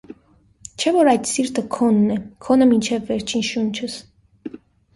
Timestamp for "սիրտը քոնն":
1.31-2.09